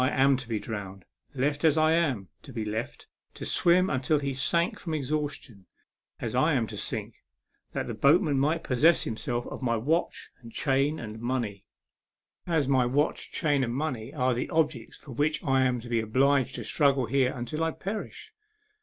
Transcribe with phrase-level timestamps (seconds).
[0.03, 1.05] am to be drowned;
[1.35, 3.05] left, as I am to be left,
[3.35, 5.67] to swim until he sank from exhaustion,
[6.19, 7.17] as I am to sink,
[7.73, 11.67] that the boatman might possess him self of his watch and chain and money,
[12.47, 13.03] as my A MEMORABLE SWIM.
[13.03, 15.99] 73 watch and chain and money are the objects for which I am to be
[15.99, 18.33] obliged to struggle here until I perish.